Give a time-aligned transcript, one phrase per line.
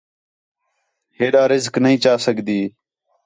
[1.17, 2.59] ہیّڈا رسک نئیں چا سڳدی